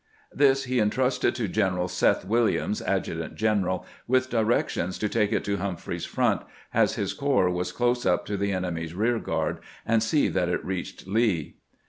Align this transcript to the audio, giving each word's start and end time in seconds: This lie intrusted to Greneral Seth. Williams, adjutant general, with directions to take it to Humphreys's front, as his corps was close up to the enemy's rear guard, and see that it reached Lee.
This 0.33 0.67
lie 0.67 0.77
intrusted 0.77 1.35
to 1.35 1.47
Greneral 1.47 1.87
Seth. 1.87 2.25
Williams, 2.25 2.81
adjutant 2.81 3.35
general, 3.35 3.85
with 4.07 4.31
directions 4.31 4.97
to 4.97 5.07
take 5.07 5.31
it 5.31 5.45
to 5.45 5.57
Humphreys's 5.57 6.07
front, 6.07 6.41
as 6.73 6.95
his 6.95 7.13
corps 7.13 7.51
was 7.51 7.71
close 7.71 8.03
up 8.03 8.25
to 8.25 8.35
the 8.35 8.51
enemy's 8.51 8.95
rear 8.95 9.19
guard, 9.19 9.59
and 9.85 10.01
see 10.01 10.27
that 10.29 10.49
it 10.49 10.65
reached 10.65 11.05
Lee. 11.05 11.57